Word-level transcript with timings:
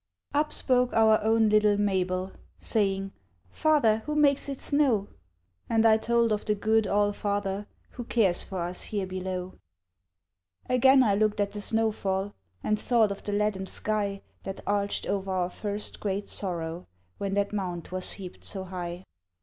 Up 0.33 0.51
spoke 0.51 0.93
our 0.93 1.23
own 1.23 1.47
little 1.49 1.77
Mabel, 1.77 2.31
Saying, 2.57 3.11
"Father, 3.51 3.99
who 4.07 4.15
makes 4.15 4.49
it 4.49 4.59
snow?" 4.59 5.09
And 5.69 5.85
I 5.85 5.97
told 5.97 6.31
of 6.31 6.43
the 6.43 6.55
good 6.55 6.87
All 6.87 7.13
father 7.13 7.67
Who 7.91 8.05
cares 8.05 8.43
for 8.43 8.61
us 8.61 8.85
here 8.85 9.05
below. 9.05 9.59
Again 10.67 11.03
I 11.03 11.13
looked 11.13 11.39
at 11.39 11.51
the 11.51 11.61
snow 11.61 11.91
fall, 11.91 12.33
And 12.63 12.79
thought 12.79 13.11
of 13.11 13.21
the 13.23 13.31
leaden 13.31 13.67
sky 13.67 14.23
That 14.41 14.61
arched 14.65 15.05
o'er 15.07 15.29
our 15.29 15.51
first 15.51 15.99
great 15.99 16.27
sorrow, 16.27 16.87
When 17.19 17.35
that 17.35 17.53
mound 17.53 17.89
was 17.89 18.13
heaped 18.13 18.43
so 18.43 18.63
high. 18.63 19.05